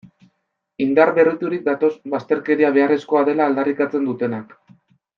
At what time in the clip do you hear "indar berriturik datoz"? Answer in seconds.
0.85-1.91